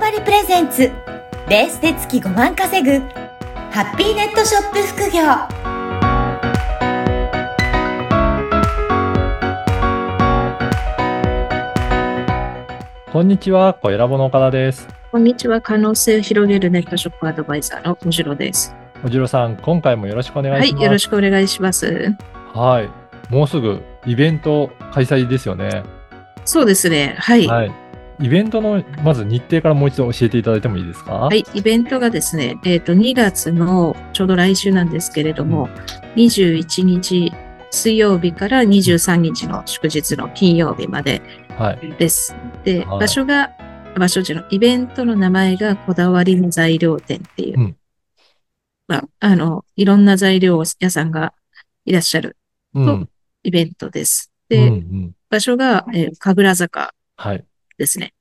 [0.00, 0.90] バリプレゼンツ
[1.46, 3.06] レースで月5万稼ぐ
[3.70, 5.20] ハッピーネットショップ副業
[13.12, 14.88] こんにちは、小ラボの岡田です。
[15.12, 15.60] こんにちは。
[15.60, 18.74] 可能性を広げるネットショップアドバイザーの小次郎です。
[19.04, 20.80] おじろさん、今回もよろしくお願いします。
[20.80, 22.14] はい、よろしくお願いします。
[22.54, 22.88] はい。
[23.28, 25.82] もうすぐイベント開催ですよね。
[26.46, 27.16] そうですね。
[27.18, 27.46] はい。
[27.46, 27.89] はい、はい。
[28.20, 31.28] イベントの、まず日程からもう一度教えていただいてもいいですか？
[31.32, 35.68] イベントがですね、えっ、と、2月のちょうど来週なんですけれども、
[36.16, 37.32] 21日
[37.70, 41.22] 水曜日から23日の祝日の金曜日まで
[41.56, 41.94] はい。
[41.98, 42.34] です。
[42.64, 43.50] で、はい場所が、
[43.98, 47.76] 場所じゃの、イベントの名前がこだわりの材料店っていう、うん
[48.86, 51.32] まあ、あの、いろんな材料屋さんが
[51.84, 52.36] いらっしゃる
[52.74, 53.08] うん。
[53.44, 54.30] イベントです。
[54.50, 55.12] うんで、うん。
[55.30, 57.44] 場所が、えー神楽坂はい。
[57.80, 58.12] ですね。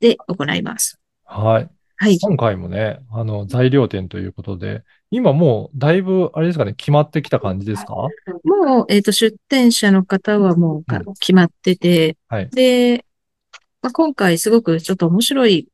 [0.00, 0.98] で、行います。
[1.24, 1.70] はい。
[1.96, 2.18] はい。
[2.18, 7.94] 今回もね、あの、材料店ということで、今もうだいぶ、あれですかね、決まってきた感じですか？
[8.42, 13.04] もう、えっ、と、出店者の方はもうかうん決まってて、はいで、
[13.82, 15.68] まあ、今回すごくちょっと面白い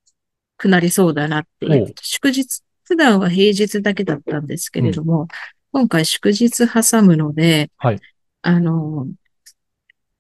[0.59, 1.95] くなりそうだなっていおうう。
[2.03, 5.29] 祝日、普段は平日だけだったんですけれども、
[5.73, 8.01] 今回祝日挟むので、はい
[8.43, 9.07] あの、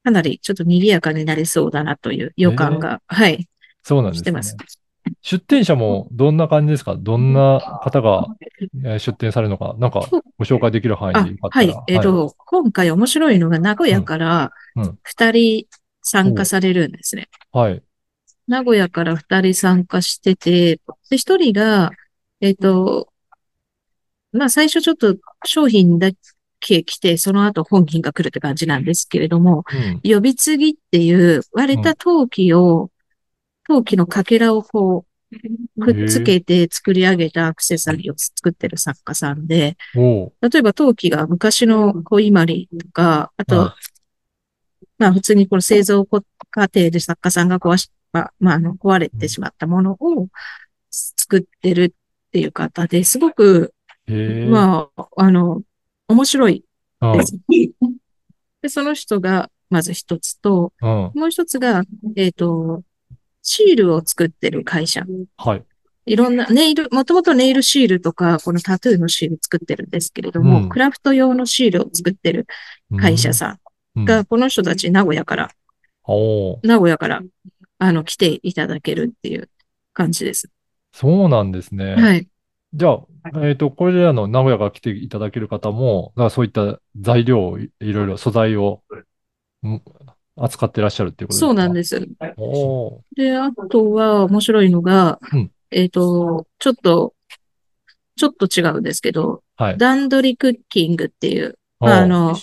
[0.02, 3.48] かなりちょっと賑やかになりそうだなという予感が、はい、
[3.82, 4.56] そうなんですねしてます。。
[5.22, 6.94] 出店者もどんな感じですか？
[6.94, 8.26] どんな方が
[8.84, 9.74] えー出店されるのか？
[9.78, 10.06] なんか
[10.38, 11.74] ご紹介できる範囲あでよかったら。
[11.74, 11.84] はい。
[11.88, 15.66] えっ、と、今回面白いのが名古屋からうんうん二人
[16.02, 17.28] 参加されるんですね。
[17.52, 17.82] はい。
[18.46, 21.90] 名古屋から二人参加してて、で、一人が、
[22.40, 23.08] えっ、と、
[24.32, 26.10] まあ最初ちょっと商品だ
[26.60, 29.64] け来て、その後本品が来るって感じなんですけれども、
[30.04, 30.14] うん。
[30.14, 32.90] 呼び継ぎっていう割れた陶器を、
[33.66, 35.10] 陶器のかけらをこう、
[35.80, 43.76] くっつけて作り上げたアクセサリーを作ってる作家さんで、例えば陶器が昔の小伊万里とか、あと、は
[44.98, 46.20] まあ普通にこの製造過
[46.62, 50.28] 程で作家さんが壊し、まあ、まあ、あの壊れてしまったものを
[50.90, 53.72] 作ってるっていう方ですごく。
[54.50, 55.62] まあ、あの、
[56.10, 56.64] 面白い
[57.00, 57.38] あ、です。
[58.62, 60.88] で、その人がまず一つと、うん。
[61.14, 61.84] もう一つが、
[62.16, 62.82] えっ、と、
[63.42, 65.04] シールを作ってる会社。
[65.36, 65.64] はい。
[66.06, 72.46] いろんな、ネイル、もともとネイルシールとか、このタトゥーのシール作ってるんですけれども、うんクラフト用のシールを作ってる
[72.98, 73.58] 会社さ
[73.94, 75.50] うんんが、この人たち名古屋から、
[76.62, 77.22] 名古屋から、
[77.78, 79.48] あの、来ていただけるっていう
[79.92, 80.50] 感じです。
[80.92, 81.94] そうなんですね。
[81.94, 82.26] はい。
[82.74, 83.00] じゃあ、
[83.42, 88.82] えっと、これらの名古屋から来ていただける方も、だからそういった材料をいいろいろ素材を
[89.66, 89.82] ん
[90.36, 91.46] 扱ってらっしゃるっていうことですか？
[91.46, 92.08] そうなんです。
[93.16, 97.14] で、あとは面白いのが、うんえっ、と、ちょっと、
[98.16, 99.78] ちょっと違うんですけど、はい。
[99.78, 102.34] 段取りクッキングっていう、あの、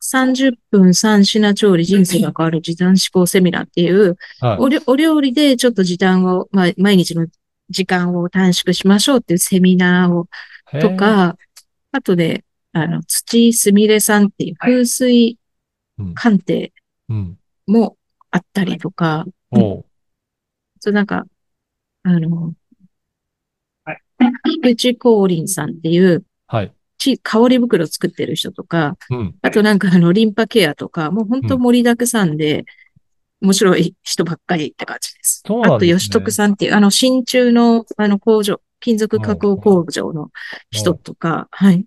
[0.00, 4.58] 30分3品調理人生が変わる時短思考セミナーっていう、はい。
[4.58, 7.26] おりお料理でちょっと時短を、まあ、毎日の
[7.70, 10.28] 時間を短縮しましょうっていうセミナーを、
[10.80, 11.36] と、か、
[11.92, 15.38] あとで、あの、土すみれさんっていう風水
[15.98, 16.14] うん。
[16.14, 16.72] 鑑定
[17.08, 17.38] うん。
[17.66, 17.96] も
[18.30, 19.26] あったりとか、
[20.80, 21.24] そうなんか、
[22.04, 22.54] あの、
[24.44, 26.72] 菊池光林さんっていう、はい。
[26.98, 29.34] ち、香り袋作ってる人とか、うん。
[29.42, 32.64] あとなんかあの、リンパケアとか、もう本当盛りだくさんで、
[33.40, 35.42] 面白い人ばっかりって感じです。
[35.46, 35.92] そうなんですね。
[35.92, 40.30] あと、吉徳さんっていう、あの、真鍮の、あの、工場、金属加工工場の
[40.70, 41.84] 人とか、はい。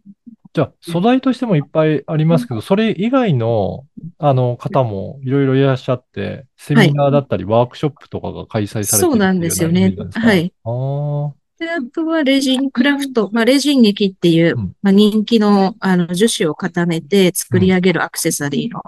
[0.54, 3.86] じゃあ、素材としてもいっぱいありますけど、それ以外の、
[4.18, 9.96] あの、方もいろいろいらっしゃって、セミナーだったり、ワークショップとかが開催されてるそうなんですよね。
[10.14, 10.54] はい。
[10.66, 11.32] あー。
[11.58, 14.76] で、あとはレジンクラフト、まあ、レジン劇っていう、うん。
[14.82, 18.82] まあ、人気の、あの、樹脂を固めて作り上げるアクセサリーの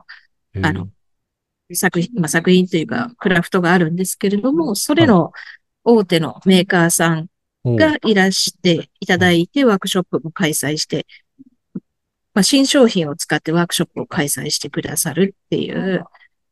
[0.55, 0.89] へーあの
[1.73, 5.31] 作品、まあ、作品というか、クラフトがあるんですけれども、それの
[5.83, 7.27] 大手のメーカーさん
[7.65, 11.05] がいらしていただいて、ワークショップも開催して、
[12.33, 16.03] まあ、新商品を使ってワークショップを開催してくださるっていう、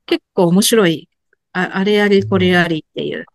[0.05, 1.09] 結構面白い、
[1.53, 3.25] ああれありこれありっていう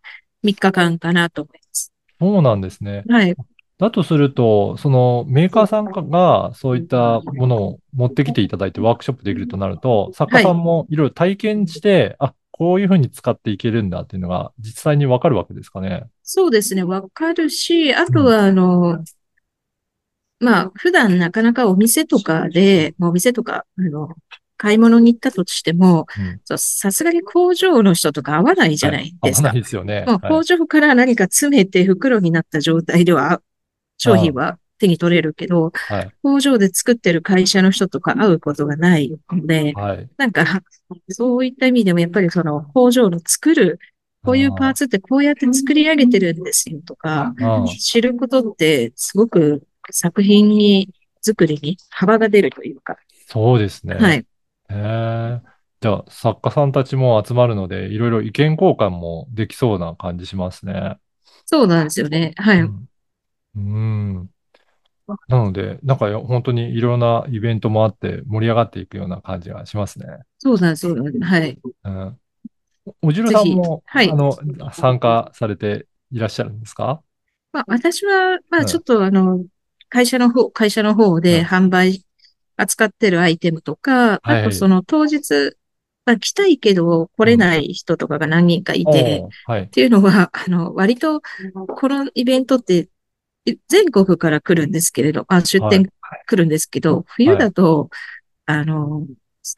[0.43, 1.93] 3日間かなと思います。
[2.19, 3.05] そうなんですね。
[3.09, 3.35] はい。
[3.79, 16.05] だとすると、そのメーカーさんがそういったものを持ってきていただいてワークショップできるとなると、作家さんもいろいろ体験して、あ、こういうふうに使っていけるんだっていうのが実際にわかるわけですかね。
[16.23, 19.05] そうですね、わかるし、あとは、あの、
[20.41, 24.09] まあ、普段なかなかお店とかで、まあお店とか、あの、
[24.57, 26.07] 買い物に行ったとしても
[26.47, 29.49] さすがに工場の人とか合わないじゃないですか。
[29.49, 29.59] 合わな。
[29.59, 30.05] いですよね。
[30.07, 30.29] はい。
[30.29, 33.43] 工場から何か詰めて袋になった状態では、
[33.99, 36.13] 商品は手に取れるけど、はい。
[36.23, 40.09] 工場で作ってる会社の人とか会うことがないので、はい。
[40.17, 40.45] なんか、
[41.11, 43.79] そういった意味でもやっぱりその工場の作る、
[44.25, 47.35] こういうパーツってこうやって作り上げてるんですよとか、
[47.79, 50.89] 知ることってすごく作品に、
[51.23, 52.97] 作りに幅が出るというか、
[53.29, 53.95] そうですね。
[53.95, 54.19] はい。
[54.71, 55.41] へえ。
[55.81, 60.99] じゃあ、作家さんたちも集まるので、いろいろ意見交換もできそうな感じしますね。
[61.45, 62.33] そうなんですよね。
[62.37, 62.61] はい。
[62.61, 62.89] うん。
[63.57, 64.31] うん
[65.29, 70.07] なので、なんかよ本当にいろんなイベントもあって盛り上がっていくような感じがしますね。
[70.39, 71.25] そうなんです、そうなんです。
[71.25, 71.59] はい。
[71.85, 72.19] うん。
[73.03, 74.37] おじろさんも、はいあの、
[74.73, 77.03] 参加されていらっしゃるんですか？
[77.53, 79.45] まあ、私は、まあ、うんちょっとあの、
[79.89, 82.05] 会社の方、会社の方うんで販売、
[82.57, 85.57] 扱ってるアイテムとか、はいあとその当日、
[86.05, 89.67] まあ、来たいけど来れない人とかが何人かいて、おーはいっ。
[89.69, 91.21] ていうのは、あの、割と、
[91.69, 92.89] このイベントって、い
[93.69, 95.91] 全国から来るんですけれど、あ、出はい店
[96.27, 97.91] 来るんですけど、冬だと、
[98.47, 99.07] あの、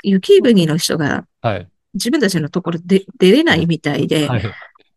[0.03, 1.71] 雪国の人がはい。
[1.95, 4.43] 自分たちのところで出れないみたいで、はい。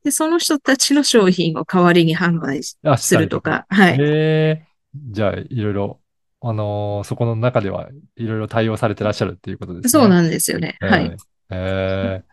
[0.03, 3.41] で、その人たちの商品を代わりに販売すると。
[3.41, 4.01] か、はい。
[4.01, 4.65] へえ。
[4.95, 6.01] じゃあ、いろいろ、
[6.43, 9.89] あのーそこの中ではいろいろ対応されてらっしゃるっていうことですね。
[9.89, 10.75] そうなんですよね。
[10.81, 11.15] はい。
[11.51, 12.23] え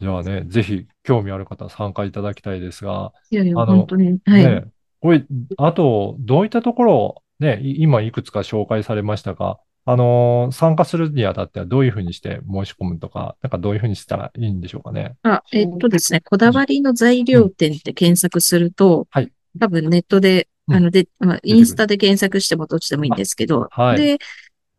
[0.00, 4.18] じゃあね、ぜひ興味ある方参加いただきたいですが、いやいや、あの本当に。
[4.24, 4.44] はい。
[4.44, 4.64] ね、
[5.00, 5.24] これ、
[5.56, 15.16] あと、どういったところ、ね、い今いくつか紹介されましたが、あのー参加するにあたってはどういうふうにして申し込むとか、なんかどういうふうにしたらいいんでしょうかね。
[15.22, 19.32] あ、えっとですね、こだわりの材料店って検索すると、はい。
[19.58, 20.76] 多分ネットで、うん。
[20.76, 23.96] あの、で、まあ、インスタで検索してもどっちでもいいんですけど、はい。
[23.96, 24.18] で、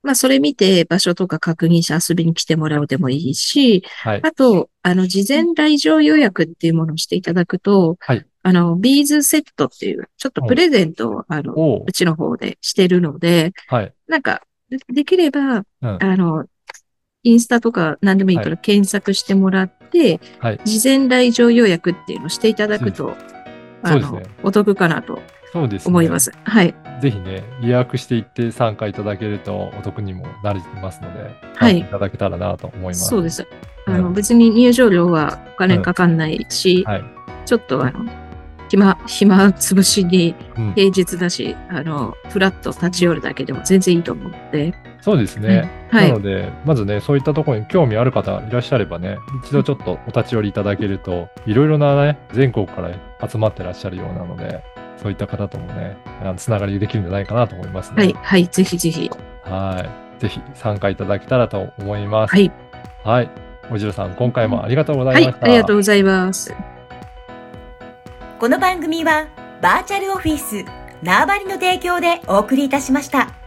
[0.03, 4.19] まあ、それ見て場所とか確認して遊びに来てもらうでもいいし、はい。
[4.23, 13.93] あと、あの、事前来場予約っていうものをしていただくと、はいあの、ビーズセットっていう、ちょっとプレゼントを、あの、おううちの方でしてるので、はい。
[14.07, 16.45] なんか、でできれば、うんあの、
[17.23, 20.59] インスタとか何でもいいから検索してもらって、はい。
[20.65, 23.15] 事前来場予約っていうのをしていただくと、
[23.83, 25.21] あのそうですね、お得かなと
[25.51, 25.89] そうですね。
[25.89, 26.31] 思います。
[26.43, 26.73] はい。
[27.01, 33.07] ぜひね、予約していって参加いただけるとお得にもなりますので、はいいただけたらなと思います。
[33.07, 33.45] そうです。
[33.85, 37.03] あの、うん別に入場料はお金かかんないし、はい。
[37.45, 38.05] ちょっとあの、
[38.71, 45.69] 暇、暇つぶしにうん、平日だし、あの、フラッと立ち寄るだけでも全然いいと思うので、そうですね。
[45.89, 46.01] は。
[46.01, 54.63] ないので、まずね、そういったところに興味ある方いらっしゃればね、一度ちょっとお立ち寄りいただけると、いろいろなね、全国から集まってらっしゃるようなので、
[55.01, 55.97] そういった方ともね、
[56.37, 57.95] つながりできるんじゃないかなと思いますね。
[57.97, 59.09] はい、はい、ぜひぜひ。
[59.43, 59.85] は
[60.17, 60.21] い。
[60.21, 62.31] ぜひ参加いただけたらと思います。
[62.31, 62.51] はい。
[63.03, 63.29] はい。
[63.71, 65.45] おじろさん、今回もありがとうござはいい、ました。
[65.45, 66.53] ありがとうございます。
[68.41, 69.27] この番組は
[69.61, 70.65] バーチャルオフィス
[71.03, 73.40] 縄張りの提供でお送りいたしました。